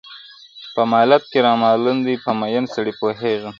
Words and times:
په 0.73 0.81
مالت 0.91 1.23
کي 1.31 1.39
را 1.45 1.53
معلوم 1.63 1.97
دی 2.05 2.15
په 2.23 2.31
مین 2.39 2.65
سړي 2.73 2.93
پوهېږم- 2.99 3.49